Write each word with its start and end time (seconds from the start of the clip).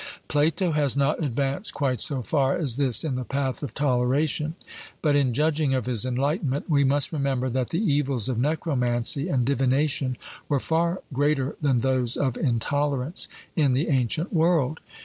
Plato 0.27 0.71
has 0.71 0.97
not 0.97 1.23
advanced 1.23 1.75
quite 1.75 2.01
so 2.01 2.23
far 2.23 2.57
as 2.57 2.77
this 2.77 3.03
in 3.03 3.13
the 3.13 3.23
path 3.23 3.61
of 3.61 3.75
toleration. 3.75 4.55
But 5.03 5.15
in 5.15 5.31
judging 5.31 5.75
of 5.75 5.85
his 5.85 6.05
enlightenment, 6.05 6.67
we 6.67 6.83
must 6.83 7.11
remember 7.13 7.51
that 7.51 7.69
the 7.69 7.83
evils 7.83 8.27
of 8.27 8.39
necromancy 8.39 9.29
and 9.29 9.45
divination 9.45 10.17
were 10.49 10.59
far 10.59 11.03
greater 11.13 11.55
than 11.61 11.81
those 11.81 12.17
of 12.17 12.35
intolerance 12.35 13.27
in 13.55 13.73
the 13.73 13.89
ancient 13.89 14.33
world. 14.33 14.79